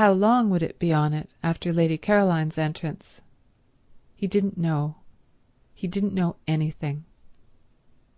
How 0.00 0.12
long 0.14 0.48
would 0.48 0.62
it 0.62 0.78
be 0.78 0.94
on 0.94 1.12
it 1.12 1.28
after 1.42 1.74
Lady 1.74 1.98
Caroline's 1.98 2.56
entrance? 2.56 3.20
He 4.16 4.26
didn't 4.26 4.56
know; 4.56 4.94
he 5.74 5.86
didn't 5.86 6.14
know 6.14 6.36
anything. 6.48 7.04